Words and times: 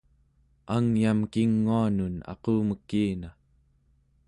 angyam 0.75 1.19
kinguanun 1.31 2.15
aqumekina! 2.31 3.29